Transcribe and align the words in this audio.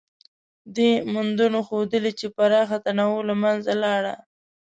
دې 0.75 0.91
موندنو 1.13 1.59
ښودلې، 1.67 2.11
چې 2.19 2.27
پراخه 2.35 2.77
تنوع 2.85 3.19
له 3.29 3.35
منځه 3.43 3.73
لاړه. 3.83 4.13